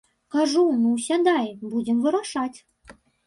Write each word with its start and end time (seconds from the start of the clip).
Кажу, 0.35 0.63
ну 0.85 0.93
сядай, 1.09 1.51
будзем 1.75 2.01
вырашаць. 2.09 2.57